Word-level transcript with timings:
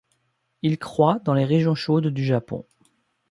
Il 0.63 0.79
croît 0.79 1.19
dans 1.25 1.35
les 1.35 1.45
régions 1.45 1.75
chaudes 1.75 2.07
du 2.07 2.23
Japon. 2.25 2.65